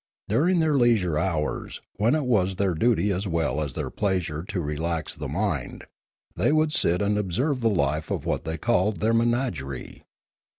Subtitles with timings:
[0.27, 4.59] During their leisure hours, when it was their duty as well as their pleasure to
[4.59, 5.85] relax the mind,
[6.35, 10.01] they would sit and observe the life of what they called their menagerie.